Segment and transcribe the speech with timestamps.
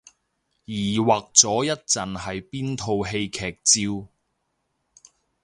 [0.65, 4.07] 疑惑咗一陣係邊套戲劇照